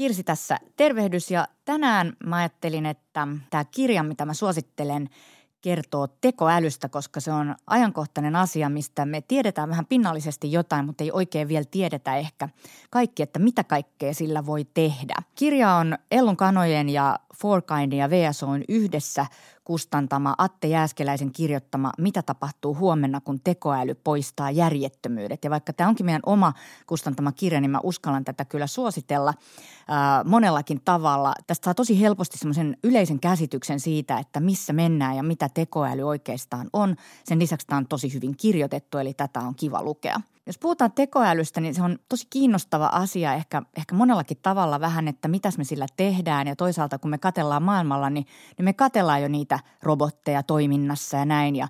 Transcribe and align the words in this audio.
Kirsi 0.00 0.24
tässä 0.24 0.58
tervehdys 0.76 1.30
ja 1.30 1.48
tänään 1.64 2.12
mä 2.26 2.36
ajattelin, 2.36 2.86
että 2.86 3.28
tämä 3.50 3.64
kirja, 3.64 4.02
mitä 4.02 4.24
mä 4.26 4.34
suosittelen, 4.34 5.08
kertoo 5.60 6.06
tekoälystä, 6.06 6.88
koska 6.88 7.20
se 7.20 7.32
on 7.32 7.54
ajankohtainen 7.66 8.36
asia, 8.36 8.68
mistä 8.68 9.06
me 9.06 9.20
tiedetään 9.20 9.68
vähän 9.68 9.86
pinnallisesti 9.86 10.52
jotain, 10.52 10.86
mutta 10.86 11.04
ei 11.04 11.10
oikein 11.12 11.48
vielä 11.48 11.64
tiedetä 11.70 12.16
ehkä 12.16 12.48
kaikki, 12.90 13.22
että 13.22 13.38
mitä 13.38 13.64
kaikkea 13.64 14.14
sillä 14.14 14.46
voi 14.46 14.66
tehdä. 14.74 15.14
Kirja 15.34 15.74
on 15.74 15.98
Ellun 16.10 16.36
Kanojen 16.36 16.88
ja 16.88 17.18
Fourkindin 17.40 17.98
ja 17.98 18.10
VSOin 18.10 18.64
yhdessä 18.68 19.26
kustantama 19.64 20.34
Atte 20.38 20.68
Jääskeläisen 20.68 21.32
kirjoittama 21.32 21.92
Mitä 21.98 22.22
tapahtuu 22.22 22.76
huomenna, 22.76 23.20
kun 23.20 23.40
tekoäly 23.44 23.94
poistaa 23.94 24.50
järjettömyydet. 24.50 25.44
Ja 25.44 25.50
vaikka 25.50 25.72
tämä 25.72 25.88
onkin 25.88 26.06
meidän 26.06 26.22
oma 26.26 26.52
kustantama 26.86 27.32
kirja, 27.32 27.60
niin 27.60 27.70
mä 27.70 27.80
uskallan 27.82 28.24
tätä 28.24 28.44
kyllä 28.44 28.66
suositella 28.66 29.34
ää, 29.88 30.24
monellakin 30.24 30.80
tavalla. 30.84 31.34
Tästä 31.46 31.64
saa 31.64 31.74
tosi 31.74 32.00
helposti 32.00 32.38
semmoisen 32.38 32.76
yleisen 32.84 33.20
käsityksen 33.20 33.80
siitä, 33.80 34.18
että 34.18 34.40
missä 34.40 34.72
mennään 34.72 35.16
ja 35.16 35.22
mitä 35.22 35.48
tekoäly 35.48 36.02
oikeastaan 36.02 36.70
on. 36.72 36.96
Sen 37.24 37.38
lisäksi 37.38 37.66
tämä 37.66 37.78
on 37.78 37.86
tosi 37.86 38.14
hyvin 38.14 38.36
kirjoitettu, 38.36 38.98
eli 38.98 39.14
tätä 39.14 39.40
on 39.40 39.54
kiva 39.54 39.82
lukea. 39.82 40.20
Jos 40.50 40.58
puhutaan 40.58 40.92
tekoälystä, 40.92 41.60
niin 41.60 41.74
se 41.74 41.82
on 41.82 41.98
tosi 42.08 42.26
kiinnostava 42.30 42.86
asia 42.86 43.34
ehkä, 43.34 43.62
ehkä 43.76 43.94
monellakin 43.94 44.36
tavalla 44.42 44.80
vähän, 44.80 45.08
että 45.08 45.28
mitäs 45.28 45.58
me 45.58 45.64
sillä 45.64 45.86
tehdään. 45.96 46.46
Ja 46.46 46.56
toisaalta 46.56 46.98
kun 46.98 47.10
me 47.10 47.18
katellaan 47.18 47.62
maailmalla, 47.62 48.10
niin, 48.10 48.26
niin 48.58 48.64
me 48.64 48.72
katellaan 48.72 49.22
jo 49.22 49.28
niitä 49.28 49.58
robotteja 49.82 50.42
toiminnassa 50.42 51.16
ja 51.16 51.24
näin. 51.24 51.56
Ja 51.56 51.68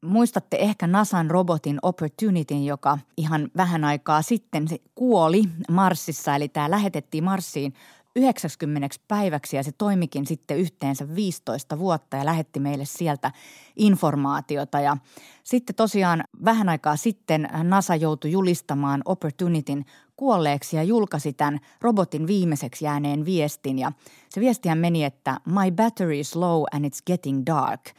muistatte 0.00 0.56
ehkä 0.56 0.86
NASAn 0.86 1.30
robotin 1.30 1.78
Opportunityn, 1.82 2.64
joka 2.64 2.98
ihan 3.16 3.50
vähän 3.56 3.84
aikaa 3.84 4.22
sitten 4.22 4.68
se 4.68 4.78
kuoli 4.94 5.42
Marsissa. 5.70 6.36
Eli 6.36 6.48
tämä 6.48 6.70
lähetettiin 6.70 7.24
Marsiin 7.24 7.74
90 8.16 8.96
päiväksi 9.08 9.56
ja 9.56 9.62
se 9.62 9.72
toimikin 9.72 10.26
sitten 10.26 10.58
yhteensä 10.58 11.14
15 11.14 11.78
vuotta 11.78 12.16
ja 12.16 12.24
lähetti 12.24 12.60
meille 12.60 12.84
sieltä 12.84 13.32
informaatiota. 13.76 14.80
Ja 14.80 14.96
sitten 15.44 15.76
tosiaan 15.76 16.24
vähän 16.44 16.68
aikaa 16.68 16.96
sitten 16.96 17.48
NASA 17.62 17.96
joutui 17.96 18.32
julistamaan 18.32 19.02
Opportunityn 19.04 19.84
kuolleeksi 20.16 20.76
ja 20.76 20.82
julkaisi 20.82 21.32
tämän 21.32 21.60
robotin 21.80 22.26
viimeiseksi 22.26 22.84
jääneen 22.84 23.24
viestin. 23.24 23.78
Ja 23.78 23.92
se 24.28 24.40
viestihän 24.40 24.78
meni, 24.78 25.04
että 25.04 25.40
my 25.46 25.70
battery 25.70 26.20
is 26.20 26.36
low 26.36 26.62
and 26.72 26.84
it's 26.84 27.02
getting 27.06 27.42
dark– 27.46 27.80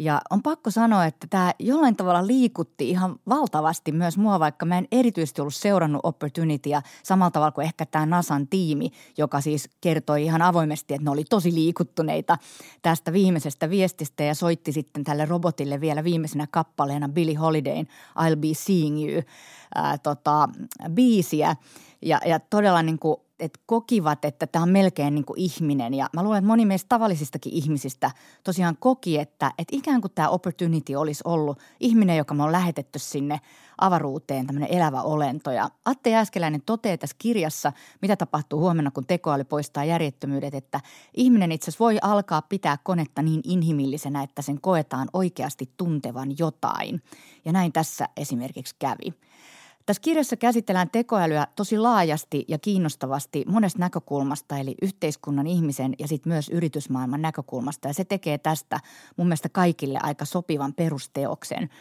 ja 0.00 0.20
on 0.30 0.42
pakko 0.42 0.70
sanoa, 0.70 1.06
että 1.06 1.26
tämä 1.30 1.52
jollain 1.58 1.96
tavalla 1.96 2.26
liikutti 2.26 2.90
ihan 2.90 3.16
valtavasti 3.28 3.92
myös 3.92 4.18
mua, 4.18 4.40
vaikka 4.40 4.66
mä 4.66 4.78
en 4.78 4.88
erityisesti 4.92 5.40
ollut 5.40 5.54
seurannut 5.54 6.00
Opportunitya 6.02 6.82
samalla 7.02 7.30
tavalla 7.30 7.52
kuin 7.52 7.64
ehkä 7.64 7.86
tämä 7.86 8.06
NASAn 8.06 8.48
tiimi, 8.48 8.90
joka 9.18 9.40
siis 9.40 9.68
kertoi 9.80 10.24
ihan 10.24 10.42
avoimesti, 10.42 10.94
että 10.94 11.04
ne 11.04 11.10
oli 11.10 11.24
tosi 11.24 11.54
liikuttuneita 11.54 12.38
tästä 12.82 13.12
viimeisestä 13.12 13.70
viestistä 13.70 14.24
ja 14.24 14.34
soitti 14.34 14.72
sitten 14.72 15.04
tälle 15.04 15.24
robotille 15.24 15.80
vielä 15.80 16.04
viimeisenä 16.04 16.46
kappaleena 16.50 17.08
Billy 17.08 17.34
Holidayn 17.34 17.86
I'll 18.18 18.36
be 18.36 18.48
seeing 18.52 19.10
you 19.10 19.22
ää, 19.74 19.98
tota, 19.98 20.48
biisiä. 20.90 21.56
Ja, 22.02 22.20
ja 22.26 22.40
todella 22.40 22.82
niin 22.82 22.98
kuin 22.98 23.16
että 23.40 23.60
kokivat, 23.66 24.24
että 24.24 24.46
tämä 24.46 24.62
on 24.62 24.68
melkein 24.68 25.14
niin 25.14 25.24
kuin 25.24 25.38
ihminen. 25.38 25.94
Ja 25.94 26.08
mä 26.12 26.22
luulen, 26.22 26.38
että 26.38 26.46
moni 26.46 26.66
meistä 26.66 26.88
tavallisistakin 26.88 27.52
ihmisistä 27.52 28.10
tosiaan 28.44 28.76
koki, 28.76 29.18
että, 29.18 29.52
että 29.58 29.76
ikään 29.76 30.00
kuin 30.00 30.12
tämä 30.14 30.28
opportunity 30.28 30.94
olisi 30.94 31.22
ollut 31.24 31.58
ihminen, 31.80 32.16
joka 32.16 32.34
me 32.34 32.42
on 32.42 32.52
lähetetty 32.52 32.98
sinne 32.98 33.40
avaruuteen, 33.80 34.46
tämmöinen 34.46 34.72
elävä 34.72 35.02
olento. 35.02 35.50
Ja 35.50 35.70
Atte 35.84 36.10
Jääskeläinen 36.10 36.62
toteaa 36.66 36.96
tässä 36.96 37.16
kirjassa, 37.18 37.72
mitä 38.02 38.16
tapahtuu 38.16 38.60
huomenna, 38.60 38.90
kun 38.90 39.06
tekoäly 39.06 39.44
poistaa 39.44 39.84
järjettömyydet, 39.84 40.54
että 40.54 40.80
ihminen 41.14 41.52
itse 41.52 41.64
asiassa 41.64 41.84
voi 41.84 41.98
alkaa 42.02 42.42
pitää 42.42 42.76
konetta 42.82 43.22
niin 43.22 43.40
inhimillisenä, 43.44 44.22
että 44.22 44.42
sen 44.42 44.60
koetaan 44.60 45.08
oikeasti 45.12 45.70
tuntevan 45.76 46.38
jotain. 46.38 47.02
Ja 47.44 47.52
näin 47.52 47.72
tässä 47.72 48.08
esimerkiksi 48.16 48.76
kävi. 48.78 49.14
Tässä 49.86 50.00
kirjassa 50.02 50.36
käsitellään 50.36 50.90
tekoälyä 50.90 51.46
tosi 51.56 51.78
laajasti 51.78 52.44
ja 52.48 52.58
kiinnostavasti 52.58 53.44
monesta 53.48 53.78
näkökulmasta, 53.78 54.58
eli 54.58 54.74
yhteiskunnan, 54.82 55.46
ihmisen 55.46 55.94
ja 55.98 56.08
sitten 56.08 56.32
myös 56.32 56.48
yritysmaailman 56.48 57.22
näkökulmasta. 57.22 57.88
Ja 57.88 57.94
se 57.94 58.04
tekee 58.04 58.38
tästä 58.38 58.80
mun 59.16 59.26
mielestä 59.26 59.48
kaikille 59.48 59.98
aika 60.02 60.24
sopivan 60.24 60.74
perusteoksen– 60.74 61.68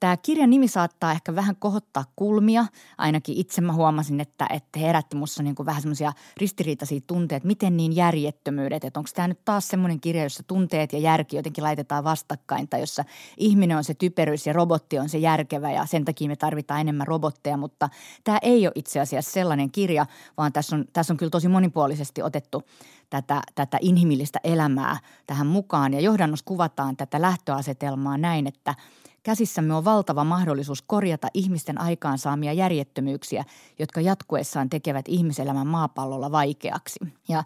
Tämä 0.00 0.16
kirjan 0.16 0.50
nimi 0.50 0.68
saattaa 0.68 1.12
ehkä 1.12 1.34
vähän 1.34 1.56
kohottaa 1.56 2.04
kulmia. 2.16 2.66
Ainakin 2.98 3.36
itse 3.36 3.60
mä 3.60 3.72
huomasin, 3.72 4.20
että, 4.20 4.46
että 4.50 4.78
herätti 4.78 5.16
musta 5.16 5.42
niin 5.42 5.54
kuin 5.54 5.66
vähän 5.66 5.82
semmoisia 5.82 6.12
ristiriitaisia 6.36 7.00
tunteita, 7.06 7.46
miten 7.46 7.76
niin 7.76 7.96
järjettömyydet. 7.96 8.84
Että 8.84 9.00
onko 9.00 9.10
tämä 9.14 9.28
nyt 9.28 9.44
taas 9.44 9.68
semmoinen 9.68 10.00
kirja, 10.00 10.22
jossa 10.22 10.42
tunteet 10.46 10.92
ja 10.92 10.98
järki 10.98 11.36
jotenkin 11.36 11.64
laitetaan 11.64 12.04
vastakkain 12.04 12.68
tai 12.68 12.80
jossa 12.80 13.04
ihminen 13.36 13.76
on 13.76 13.84
se 13.84 13.94
typeryys 13.94 14.46
ja 14.46 14.52
robotti 14.52 14.98
on 14.98 15.08
se 15.08 15.18
järkevä 15.18 15.72
ja 15.72 15.86
sen 15.86 16.04
takia 16.04 16.28
me 16.28 16.36
tarvitaan 16.36 16.80
enemmän 16.80 17.06
robotteja. 17.06 17.56
Mutta 17.56 17.88
tämä 18.24 18.38
ei 18.42 18.66
ole 18.66 18.72
itse 18.74 19.00
asiassa 19.00 19.32
sellainen 19.32 19.70
kirja, 19.70 20.06
vaan 20.36 20.52
tässä 20.52 20.76
on, 20.76 20.84
tässä 20.92 21.12
on 21.12 21.16
kyllä 21.16 21.30
tosi 21.30 21.48
monipuolisesti 21.48 22.22
otettu 22.22 22.62
tätä, 23.10 23.42
tätä 23.54 23.78
inhimillistä 23.80 24.40
elämää 24.44 24.98
tähän 25.26 25.46
mukaan. 25.46 25.94
Ja 25.94 26.00
johdannossa 26.00 26.44
kuvataan 26.44 26.96
tätä 26.96 27.20
lähtöasetelmaa 27.20 28.18
näin, 28.18 28.46
että– 28.46 28.74
Käsissämme 29.24 29.74
on 29.74 29.84
valtava 29.84 30.24
mahdollisuus 30.24 30.82
korjata 30.82 31.28
ihmisten 31.34 31.80
aikaansaamia 31.80 32.52
järjettömyyksiä, 32.52 33.44
jotka 33.78 34.00
jatkuessaan 34.00 34.70
tekevät 34.70 35.04
ihmiselämän 35.08 35.66
maapallolla 35.66 36.32
vaikeaksi. 36.32 37.00
Ja 37.28 37.44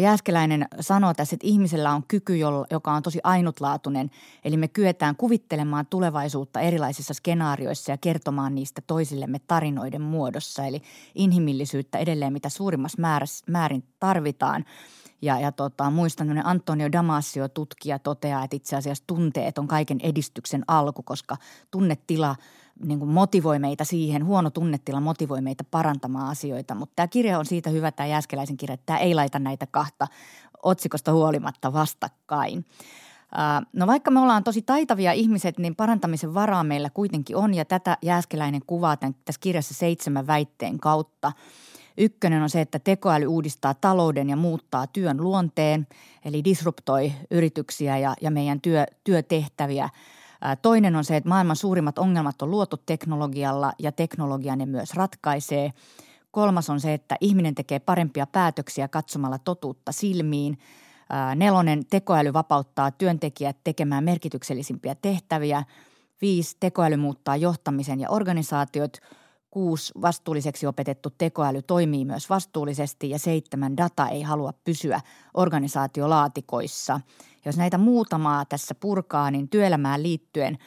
Jääskeläinen 0.00 0.68
sanoo 0.80 1.14
tässä, 1.14 1.36
että 1.36 1.46
ihmisellä 1.46 1.92
on 1.92 2.02
kyky, 2.08 2.36
joka 2.70 2.92
on 2.92 3.02
tosi 3.02 3.20
ainutlaatuinen. 3.24 4.10
Eli 4.44 4.56
me 4.56 4.68
kyetään 4.68 5.16
kuvittelemaan 5.16 5.86
tulevaisuutta 5.86 6.60
erilaisissa 6.60 7.14
skenaarioissa 7.14 7.92
ja 7.92 7.98
kertomaan 7.98 8.54
niistä 8.54 8.82
toisillemme 8.86 9.38
tarinoiden 9.46 10.02
muodossa. 10.02 10.64
Eli 10.64 10.82
inhimillisyyttä 11.14 11.98
edelleen 11.98 12.32
mitä 12.32 12.48
suurimmassa 12.48 13.02
määrin 13.46 13.84
tarvitaan– 14.00 14.64
ja, 15.22 15.40
ja 15.40 15.52
tota, 15.52 15.90
muistan, 15.90 16.38
että 16.38 16.50
Antonio 16.50 16.92
Damasio, 16.92 17.48
tutkija, 17.48 17.98
toteaa, 17.98 18.44
että 18.44 18.56
itse 18.56 18.76
asiassa 18.76 19.04
tunteet 19.06 19.58
on 19.58 19.68
kaiken 19.68 19.98
edistyksen 20.02 20.64
alku, 20.68 21.02
koska 21.02 21.36
tunnetila 21.70 22.36
niin 22.84 22.98
kuin 22.98 23.10
motivoi 23.10 23.58
meitä 23.58 23.84
siihen, 23.84 24.26
huono 24.26 24.50
tunnetila 24.50 25.00
motivoi 25.00 25.40
meitä 25.40 25.64
parantamaan 25.64 26.28
asioita. 26.28 26.74
Mutta 26.74 26.92
tämä 26.96 27.08
kirja 27.08 27.38
on 27.38 27.46
siitä 27.46 27.70
hyvä, 27.70 27.92
tämä 27.92 28.06
Jääskeläisen 28.06 28.56
kirja, 28.56 28.74
että 28.74 28.86
tämä 28.86 28.98
ei 28.98 29.14
laita 29.14 29.38
näitä 29.38 29.66
kahta 29.70 30.06
otsikosta 30.62 31.12
huolimatta 31.12 31.72
vastakkain. 31.72 32.64
No 33.72 33.86
vaikka 33.86 34.10
me 34.10 34.20
ollaan 34.20 34.44
tosi 34.44 34.62
taitavia 34.62 35.12
ihmiset, 35.12 35.58
niin 35.58 35.76
parantamisen 35.76 36.34
varaa 36.34 36.64
meillä 36.64 36.90
kuitenkin 36.90 37.36
on 37.36 37.54
ja 37.54 37.64
tätä 37.64 37.98
Jääskeläinen 38.02 38.62
kuvaa 38.66 38.96
tämän, 38.96 39.14
tässä 39.24 39.40
kirjassa 39.40 39.74
seitsemän 39.74 40.26
väitteen 40.26 40.78
kautta– 40.78 41.32
Ykkönen 41.98 42.42
on 42.42 42.50
se, 42.50 42.60
että 42.60 42.78
tekoäly 42.78 43.26
uudistaa 43.26 43.74
talouden 43.74 44.30
ja 44.30 44.36
muuttaa 44.36 44.86
työn 44.86 45.16
luonteen, 45.22 45.86
eli 46.24 46.44
disruptoi 46.44 47.12
yrityksiä 47.30 47.98
ja, 47.98 48.14
ja 48.20 48.30
meidän 48.30 48.60
työ, 48.60 48.86
työtehtäviä. 49.04 49.88
Toinen 50.62 50.96
on 50.96 51.04
se, 51.04 51.16
että 51.16 51.28
maailman 51.28 51.56
suurimmat 51.56 51.98
ongelmat 51.98 52.42
on 52.42 52.50
luotu 52.50 52.76
teknologialla 52.76 53.72
ja 53.78 53.92
teknologia 53.92 54.56
ne 54.56 54.66
myös 54.66 54.94
ratkaisee. 54.94 55.72
Kolmas 56.30 56.70
on 56.70 56.80
se, 56.80 56.94
että 56.94 57.16
ihminen 57.20 57.54
tekee 57.54 57.78
parempia 57.78 58.26
päätöksiä 58.26 58.88
katsomalla 58.88 59.38
totuutta 59.38 59.92
silmiin. 59.92 60.58
Nelonen, 61.34 61.86
tekoäly 61.90 62.32
vapauttaa 62.32 62.90
työntekijät 62.90 63.56
tekemään 63.64 64.04
merkityksellisimpiä 64.04 64.94
tehtäviä. 64.94 65.64
Viisi, 66.20 66.56
tekoäly 66.60 66.96
muuttaa 66.96 67.36
johtamisen 67.36 68.00
ja 68.00 68.10
organisaatiot– 68.10 68.96
Kuusi, 69.56 69.92
vastuulliseksi 70.02 70.66
opetettu 70.66 71.10
tekoäly 71.18 71.62
toimii 71.62 72.04
myös 72.04 72.30
vastuullisesti 72.30 73.10
ja 73.10 73.18
seitsemän, 73.18 73.76
data 73.76 74.08
ei 74.08 74.22
halua 74.22 74.52
pysyä 74.64 75.00
organisaatiolaatikoissa. 75.34 77.00
Jos 77.44 77.56
näitä 77.56 77.78
muutamaa 77.78 78.44
tässä 78.44 78.74
purkaa, 78.74 79.30
niin 79.30 79.48
työelämään 79.48 80.02
liittyen 80.02 80.58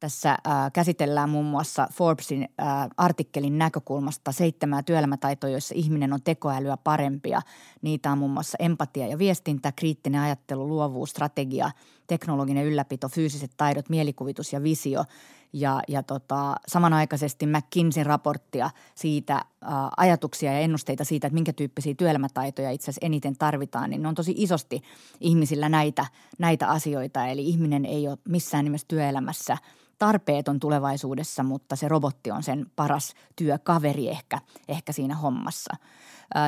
tässä 0.00 0.30
äh, 0.30 0.38
käsitellään 0.72 1.30
muun 1.30 1.44
muassa 1.44 1.88
Forbesin 1.92 2.48
äh, 2.60 2.68
artikkelin 2.96 3.58
näkökulmasta 3.58 4.32
seitsemää 4.32 4.82
työelämätaitoja, 4.82 5.52
joissa 5.52 5.74
ihminen 5.78 6.12
on 6.12 6.22
tekoälyä 6.22 6.76
parempia. 6.76 7.40
Niitä 7.82 8.12
on 8.12 8.18
muun 8.18 8.30
muassa 8.30 8.58
empatia 8.60 9.06
ja 9.06 9.18
viestintä, 9.18 9.72
kriittinen 9.72 10.20
ajattelu, 10.20 10.68
luovuus, 10.68 11.10
strategia, 11.10 11.70
teknologinen 12.06 12.64
ylläpito, 12.64 13.08
fyysiset 13.08 13.50
taidot, 13.56 13.88
mielikuvitus 13.88 14.52
ja 14.52 14.62
visio– 14.62 15.04
ja, 15.52 15.82
ja 15.88 16.02
tota, 16.02 16.56
samanaikaisesti 16.68 17.46
McKinseyn 17.46 18.06
raporttia 18.06 18.70
siitä, 18.94 19.34
ää, 19.34 19.90
ajatuksia 19.96 20.52
ja 20.52 20.58
ennusteita 20.58 21.04
siitä, 21.04 21.26
että 21.26 21.34
minkä 21.34 21.52
tyyppisiä 21.52 21.94
työelämätaitoja 21.94 22.70
itse 22.70 22.84
asiassa 22.84 23.06
eniten 23.06 23.36
tarvitaan, 23.38 23.90
niin 23.90 24.02
ne 24.02 24.08
on 24.08 24.14
tosi 24.14 24.34
isosti 24.36 24.82
ihmisillä 25.20 25.68
näitä, 25.68 26.06
näitä 26.38 26.68
asioita. 26.68 27.26
Eli 27.26 27.48
ihminen 27.48 27.84
ei 27.84 28.08
ole 28.08 28.18
missään 28.28 28.64
nimessä 28.64 28.88
työelämässä 28.88 29.58
tarpeeton 29.98 30.60
tulevaisuudessa, 30.60 31.42
mutta 31.42 31.76
se 31.76 31.88
robotti 31.88 32.30
on 32.30 32.42
sen 32.42 32.66
paras 32.76 33.14
työkaveri 33.36 34.08
ehkä, 34.08 34.38
ehkä 34.68 34.92
siinä 34.92 35.16
hommassa. 35.16 35.74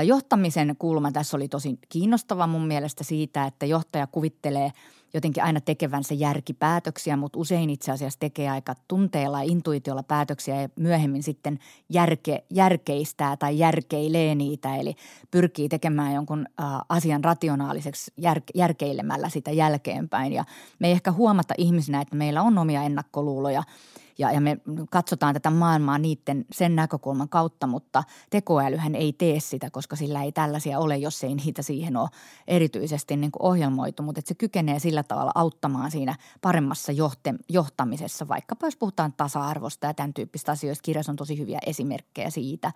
Johtamisen 0.07 0.77
kulma 0.79 1.13
tässä 1.13 1.37
oli 1.37 1.49
tosi 1.49 1.79
kiinnostava 1.89 2.47
mun 2.47 2.67
mielestä 2.67 3.05
siitä, 3.05 3.47
että 3.47 3.67
johtaja 3.67 4.07
kuvittelee– 4.07 4.73
jotenkin 5.15 5.43
aina 5.43 5.61
tekevänsä 5.61 6.15
järkipäätöksiä, 6.15 7.17
mutta 7.17 7.39
usein 7.39 7.71
itse 7.71 7.93
asiassa 7.93 8.19
tekee 8.19 8.51
aika 8.51 8.75
tunteella 8.89 9.43
ja 9.43 9.51
intuitiolla 9.51 10.03
päätöksiä 10.03 10.63
ja 10.63 10.69
myöhemmin 10.77 11.23
sitten 11.23 11.59
järke, 11.89 12.45
järkeistää 12.51 13.37
tai 13.37 13.59
järkeilee 13.59 14.35
niitä. 14.35 14.77
Eli 14.77 14.95
pyrkii 15.31 15.69
tekemään 15.69 16.15
jonkun 16.15 16.47
ä, 16.61 16.63
asian 16.89 17.25
rationaaliseksi 17.25 18.13
jär, 18.17 18.41
järkeilemällä 18.55 19.29
sitä 19.29 19.51
jälkeenpäin. 19.51 20.33
Ja 20.33 20.45
me 20.79 20.87
ei 20.87 20.93
ehkä 20.93 21.13
huomata 21.13 21.55
ihmisinä, 21.59 22.01
että 22.01 22.17
meillä 22.17 22.43
on 22.43 22.59
omia 22.59 22.83
ennakkoluuloja– 22.83 23.63
ja, 24.21 24.33
ja 24.33 24.41
me 24.41 24.57
katsotaan 24.91 25.35
tätä 25.35 25.51
maailmaa 25.51 25.99
niiden 25.99 26.45
sen 26.53 26.77
näkökulman 26.77 27.29
kautta, 27.29 27.67
mutta 27.67 28.05
tekoälyhän 28.31 28.95
ei 28.95 29.13
tee 29.13 29.41
sitä, 29.41 29.71
koska 29.71 29.97
sillä 29.97 30.23
ei 30.23 30.33
tällaisia 30.33 30.79
ole, 30.79 30.97
jos 30.97 31.25
ei 31.25 31.35
niitä 31.35 31.63
siihen 31.63 31.97
ole 31.97 32.09
erityisesti 32.47 33.17
niin 33.17 33.33
kuin 33.33 33.43
ohjelmoitu, 33.43 34.03
mutta 34.03 34.21
se 34.25 34.35
kykenee 34.35 34.79
sillä 34.79 35.03
tavalla 35.03 35.33
auttamaan 35.35 35.91
siinä 35.91 36.17
paremmassa 36.41 36.93
johte, 36.93 37.35
johtamisessa, 37.49 38.29
vaikkapa 38.29 38.67
jos 38.67 38.77
puhutaan 38.77 39.13
tasa-arvosta 39.17 39.87
ja 39.87 39.95
tämän 39.95 40.15
tyyppistä 40.15 40.53
asioista. 40.53 40.83
Kirjassa 40.83 41.13
on 41.13 41.17
tosi 41.17 41.39
hyviä 41.39 41.59
esimerkkejä 41.67 42.31
siitä. 42.31 42.73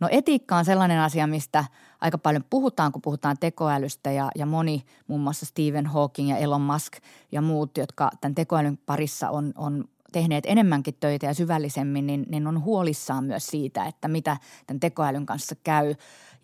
No 0.00 0.08
etiikka 0.10 0.56
on 0.56 0.64
sellainen 0.64 1.00
asia, 1.00 1.26
mistä 1.26 1.64
aika 2.00 2.18
paljon 2.18 2.44
puhutaan, 2.50 2.92
kun 2.92 3.02
puhutaan 3.02 3.36
tekoälystä 3.40 4.10
ja, 4.10 4.30
ja 4.34 4.46
moni, 4.46 4.84
muun 5.06 5.20
muassa 5.20 5.46
Stephen 5.46 5.86
Hawking 5.86 6.30
ja 6.30 6.36
Elon 6.36 6.60
Musk 6.60 6.92
ja 7.32 7.42
muut, 7.42 7.78
jotka 7.78 8.10
tämän 8.20 8.34
tekoälyn 8.34 8.78
parissa 8.86 9.30
on, 9.30 9.52
on 9.56 9.84
tehneet 10.12 10.44
enemmänkin 10.46 10.94
töitä 11.00 11.26
ja 11.26 11.34
syvällisemmin, 11.34 12.06
niin, 12.06 12.26
niin 12.28 12.46
on 12.46 12.64
huolissaan 12.64 13.24
myös 13.24 13.46
siitä, 13.46 13.84
että 13.84 14.08
mitä 14.08 14.36
tämän 14.66 14.80
tekoälyn 14.80 15.26
kanssa 15.26 15.54
käy. 15.64 15.94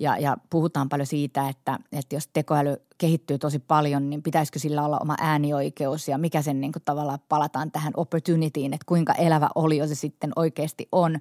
Ja, 0.01 0.19
ja 0.19 0.37
puhutaan 0.51 0.89
paljon 0.89 1.07
siitä, 1.07 1.49
että, 1.49 1.79
että 1.93 2.17
jos 2.17 2.29
tekoäly 2.33 2.77
kehittyy 2.99 3.39
tosi 3.39 3.59
paljon, 3.59 4.11
niin 4.11 4.23
pitäisikö 4.23 4.59
sillä 4.59 4.85
olla 4.85 4.99
oma 4.99 5.17
äänioikeus 5.21 6.09
ja 6.09 6.19
mikä 6.19 6.43
sen 6.43 6.61
niin 6.61 6.73
kuin 6.73 6.83
tavallaan 6.85 7.19
palataan 7.29 7.71
tähän 7.71 7.93
opportunityin, 7.97 8.75
että 8.75 8.87
kuinka 8.87 9.13
elävä 9.13 9.49
olio 9.55 9.87
se 9.87 9.95
sitten 9.95 10.33
oikeasti 10.37 10.89
on. 10.93 11.19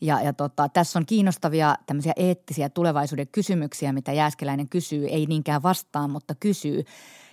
Ja, 0.00 0.22
ja 0.22 0.32
tota, 0.32 0.68
tässä 0.68 0.98
on 0.98 1.06
kiinnostavia 1.06 1.74
tämmöisiä 1.86 2.12
eettisiä 2.16 2.68
tulevaisuuden 2.68 3.28
kysymyksiä, 3.28 3.92
mitä 3.92 4.12
Jääskeläinen 4.12 4.68
kysyy, 4.68 5.06
ei 5.06 5.26
niinkään 5.26 5.62
vastaan, 5.62 6.10
mutta 6.10 6.34
kysyy 6.34 6.84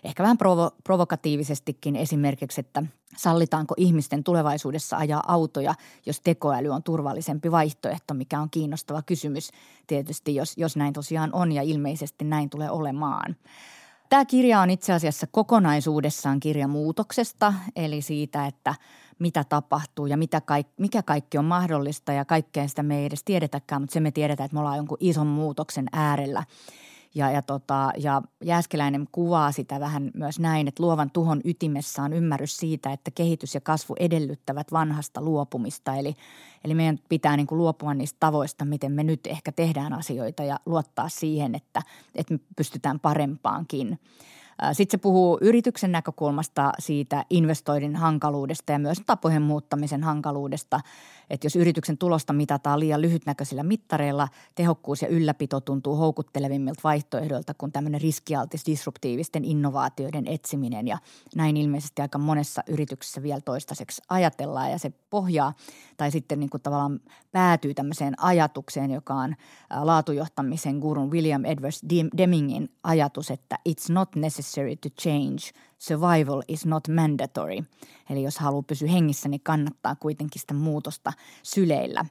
ehkä 0.03 0.23
vähän 0.23 0.37
provo- 0.37 0.75
provokatiivisestikin 0.83 1.95
esimerkiksi, 1.95 2.59
että 2.59 2.83
sallitaanko 3.17 3.73
ihmisten 3.77 4.23
tulevaisuudessa 4.23 4.97
ajaa 4.97 5.23
autoja, 5.27 5.75
jos 6.05 6.21
tekoäly 6.21 6.69
on 6.69 6.83
turvallisempi 6.83 7.51
vaihtoehto, 7.51 8.13
mikä 8.13 8.39
on 8.39 8.49
kiinnostava 8.49 9.01
kysymys 9.01 9.51
tietysti, 9.87 10.35
jos, 10.35 10.57
jos 10.57 10.75
näin 10.75 10.93
tosiaan 10.93 11.29
on 11.33 11.51
ja 11.51 11.61
ilmeisesti 11.61 12.25
näin 12.25 12.49
tulee 12.49 12.71
olemaan. 12.71 13.35
Tämä 14.09 14.25
kirja 14.25 14.61
on 14.61 14.69
itse 14.69 14.93
asiassa 14.93 15.27
kokonaisuudessaan 15.31 16.39
kirja 16.39 16.67
muutoksesta, 16.67 17.53
eli 17.75 18.01
siitä, 18.01 18.47
että 18.47 18.75
mitä 19.19 19.43
tapahtuu 19.43 20.05
ja 20.05 20.17
mitä 20.17 20.41
kaik, 20.41 20.67
mikä 20.77 21.03
kaikki 21.03 21.37
on 21.37 21.45
mahdollista 21.45 22.13
ja 22.13 22.25
kaikkea 22.25 22.67
sitä 22.67 22.83
me 22.83 22.99
ei 22.99 23.05
edes 23.05 23.23
tiedetäkään, 23.23 23.81
mutta 23.81 23.93
se 23.93 23.99
me 23.99 24.11
tiedetään, 24.11 24.45
että 24.45 24.55
me 24.55 24.59
ollaan 24.59 24.77
jonkun 24.77 24.97
ison 24.99 25.27
muutoksen 25.27 25.85
äärellä– 25.91 26.43
ja, 27.15 27.31
ja, 27.31 27.41
tota, 27.41 27.91
ja 27.97 28.21
Jääskeläinen 28.43 29.07
kuvaa 29.11 29.51
sitä 29.51 29.79
vähän 29.79 30.11
myös 30.13 30.39
näin, 30.39 30.67
että 30.67 30.83
luovan 30.83 31.11
tuhon 31.11 31.41
ytimessä 31.43 32.03
on 32.03 32.13
ymmärrys 32.13 32.57
siitä, 32.57 32.91
että 32.91 33.11
kehitys 33.11 33.55
ja 33.55 33.61
kasvu 33.61 33.95
edellyttävät 33.99 34.71
vanhasta 34.71 35.21
luopumista. 35.21 35.95
Eli, 35.95 36.15
eli 36.63 36.73
meidän 36.73 36.99
pitää 37.09 37.37
niin 37.37 37.47
kuin 37.47 37.57
luopua 37.57 37.93
niistä 37.93 38.17
tavoista, 38.19 38.65
miten 38.65 38.91
me 38.91 39.03
nyt 39.03 39.27
ehkä 39.27 39.51
tehdään 39.51 39.93
asioita 39.93 40.43
ja 40.43 40.59
luottaa 40.65 41.09
siihen, 41.09 41.55
että, 41.55 41.81
että 42.15 42.33
me 42.33 42.39
pystytään 42.55 42.99
parempaankin. 42.99 43.99
Sitten 44.73 44.99
se 44.99 45.01
puhuu 45.01 45.37
yrityksen 45.41 45.91
näkökulmasta 45.91 46.71
siitä 46.79 47.25
investoinnin 47.29 47.95
hankaluudesta 47.95 48.71
ja 48.71 48.79
myös 48.79 49.01
tapojen 49.05 49.41
muuttamisen 49.41 50.03
hankaluudesta– 50.03 50.79
että 51.29 51.45
jos 51.45 51.55
yrityksen 51.55 51.97
tulosta 51.97 52.33
mitataan 52.33 52.79
liian 52.79 53.01
lyhytnäköisillä 53.01 53.63
mittareilla, 53.63 54.27
tehokkuus 54.55 55.01
ja 55.01 55.07
ylläpito 55.07 55.59
tuntuu 55.59 55.95
houkuttelevimmilta 55.95 56.81
vaihtoehdoilta 56.83 57.53
kuin 57.53 57.71
tämmöinen 57.71 58.01
riskialtis 58.01 58.65
disruptiivisten 58.65 59.45
innovaatioiden 59.45 60.27
etsiminen. 60.27 60.87
Ja 60.87 60.97
näin 61.35 61.57
ilmeisesti 61.57 62.01
aika 62.01 62.17
monessa 62.17 62.63
yrityksessä 62.67 63.23
vielä 63.23 63.41
toistaiseksi 63.41 64.01
ajatellaan 64.09 64.71
ja 64.71 64.79
se 64.79 64.91
pohjaa 65.09 65.53
tai 65.97 66.11
sitten 66.11 66.39
niin 66.39 66.49
kuin 66.49 66.61
tavallaan 66.61 66.99
päätyy 67.31 67.73
tämmöiseen 67.73 68.23
ajatukseen, 68.23 68.91
joka 68.91 69.13
on 69.13 69.35
laatujohtamisen 69.81 70.77
gurun 70.77 71.11
William 71.11 71.45
Edwards 71.45 71.81
Demingin 72.17 72.69
ajatus, 72.83 73.31
että 73.31 73.59
it's 73.69 73.93
not 73.93 74.15
necessary 74.15 74.46
to 74.81 74.89
change– 75.01 75.51
survival 75.79 76.43
is 76.47 76.65
not 76.65 76.87
mandatory. 76.87 77.57
Eli 78.09 78.23
jos 78.23 78.37
haluaa 78.37 78.63
pysyä 78.63 78.87
hengissä, 78.87 79.29
niin 79.29 79.41
kannattaa 79.43 79.95
kuitenkin 79.95 80.41
sitä 80.41 80.53
muutosta 80.53 81.13
syleillä. 81.43 82.05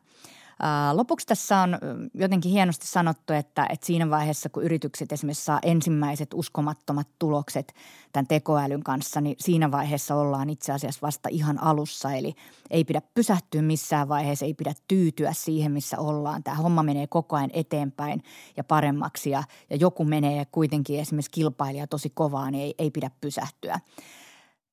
Lopuksi 0.92 1.26
tässä 1.26 1.58
on 1.58 1.78
jotenkin 2.14 2.52
hienosti 2.52 2.86
sanottu, 2.86 3.32
että, 3.32 3.66
että 3.70 3.86
siinä 3.86 4.10
vaiheessa, 4.10 4.48
kun 4.48 4.62
yritykset 4.62 5.12
esimerkiksi 5.12 5.44
saa 5.44 5.58
ensimmäiset 5.62 6.34
uskomattomat 6.34 7.08
tulokset 7.18 7.74
tämän 8.12 8.26
tekoälyn 8.26 8.82
kanssa, 8.82 9.20
niin 9.20 9.36
siinä 9.38 9.70
vaiheessa 9.70 10.14
ollaan 10.14 10.50
itse 10.50 10.72
asiassa 10.72 11.00
vasta 11.02 11.28
ihan 11.32 11.62
alussa. 11.62 12.12
Eli 12.12 12.34
ei 12.70 12.84
pidä 12.84 13.02
pysähtyä 13.14 13.62
missään 13.62 14.08
vaiheessa, 14.08 14.44
ei 14.44 14.54
pidä 14.54 14.74
tyytyä 14.88 15.32
siihen, 15.32 15.72
missä 15.72 15.98
ollaan. 15.98 16.42
Tämä 16.42 16.56
homma 16.56 16.82
menee 16.82 17.06
koko 17.06 17.36
ajan 17.36 17.50
eteenpäin 17.52 18.22
ja 18.56 18.64
paremmaksi 18.64 19.30
ja, 19.30 19.42
ja 19.70 19.76
joku 19.76 20.04
menee 20.04 20.44
kuitenkin 20.44 21.00
esimerkiksi 21.00 21.30
kilpailija 21.30 21.86
tosi 21.86 22.10
kovaa, 22.14 22.50
niin 22.50 22.64
ei, 22.64 22.74
ei 22.78 22.90
pidä 22.90 23.10
pysähtyä. 23.20 23.80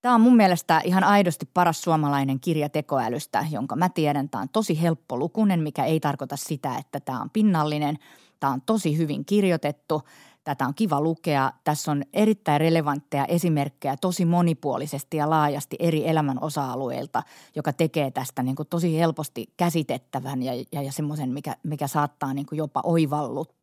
Tämä 0.04 0.16
on 0.16 0.22
mun 0.22 0.36
mielestä 0.36 0.82
ihan 0.84 1.04
aidosti 1.04 1.50
paras 1.54 1.82
suomalainen 1.82 2.40
kirja 2.40 2.70
tekoälystä, 2.70 3.46
jonka 3.52 3.76
mä 3.76 3.90
tiedän. 3.90 4.30
Tämä 4.30 4.42
on 4.42 4.50
tosi 4.50 4.82
helppolukunen, 4.82 5.60
mikä 5.60 5.86
ei 5.86 6.00
tarkoita 6.00 6.38
sitä, 6.38 6.78
että 6.78 7.00
tämä 7.00 7.22
on 7.22 7.30
pinnallinen. 7.30 7.98
Tämä 8.40 8.54
on 8.54 8.62
tosi 8.62 8.98
hyvin 8.98 9.26
kirjoitettu. 9.26 10.02
Tätä 10.44 10.68
on 10.68 10.74
kiva 10.74 11.02
lukea. 11.02 11.52
Tässä 11.64 11.92
on 11.92 12.04
erittäin 12.14 12.62
relevantteja 12.62 13.26
esimerkkejä 13.26 13.98
tosi 14.02 14.26
monipuolisesti 14.26 15.18
ja 15.18 15.30
laajasti 15.30 15.76
eri 15.80 16.08
elämän 16.08 16.38
osa-alueilta, 16.42 17.24
joka 17.56 17.74
tekee 17.74 18.12
tästä 18.12 18.44
niin 18.44 18.56
kuin 18.56 18.68
tosi 18.68 19.00
helposti 19.00 19.54
käsitettävän 19.58 20.44
ja, 20.44 20.54
ja, 20.72 20.82
ja 20.82 20.92
semmoisen, 20.92 21.30
mikä, 21.30 21.56
mikä 21.64 21.88
saattaa 21.88 22.34
niin 22.34 22.46
kuin 22.46 22.58
jopa 22.58 22.82
oivalluttaa 22.84 23.63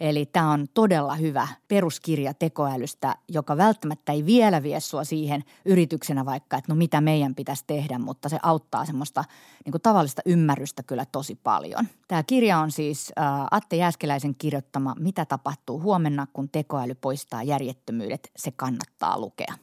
Eli 0.00 0.26
tämä 0.26 0.50
on 0.50 0.66
todella 0.74 1.14
hyvä 1.14 1.48
peruskirja 1.68 2.34
tekoälystä, 2.34 3.16
joka 3.28 3.56
välttämättä 3.56 4.12
ei 4.12 4.26
vielä 4.26 4.62
vie 4.62 4.80
sua 4.80 5.04
siihen 5.04 5.44
yrityksenä 5.64 6.24
vaikka, 6.24 6.56
että 6.56 6.72
no 6.72 6.76
mitä 6.76 7.00
meidän 7.00 7.34
pitäisi 7.34 7.64
tehdä, 7.66 7.98
mutta 7.98 8.28
se 8.28 8.38
auttaa 8.42 8.84
semmoista 8.84 9.24
niin 9.64 9.72
kuin 9.72 9.82
tavallista 9.82 10.22
ymmärrystä 10.26 10.82
kyllä 10.82 11.04
tosi 11.04 11.34
paljon. 11.34 11.88
Tämä 12.08 12.22
kirja 12.22 12.58
on 12.58 12.70
siis 12.70 13.12
äh, 13.18 13.24
Atte 13.50 13.76
Jääskeläisen 13.76 14.34
kirjoittama 14.34 14.94
Mitä 14.98 15.24
tapahtuu 15.24 15.80
huomenna, 15.80 16.26
kun 16.32 16.48
tekoäly 16.48 16.94
poistaa 16.94 17.42
järjettömyydet. 17.42 18.30
Se 18.36 18.50
kannattaa 18.50 19.20
lukea. 19.20 19.54